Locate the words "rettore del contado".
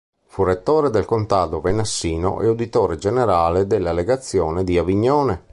0.43-1.61